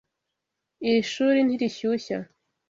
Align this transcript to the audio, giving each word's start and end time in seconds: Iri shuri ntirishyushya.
Iri 0.87 1.01
shuri 1.11 1.39
ntirishyushya. 1.43 2.17